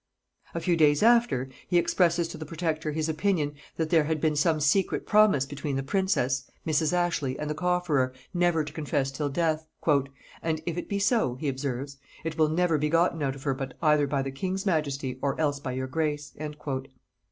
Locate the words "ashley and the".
6.91-7.53